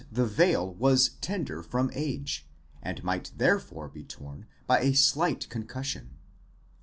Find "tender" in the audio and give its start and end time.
1.21-1.61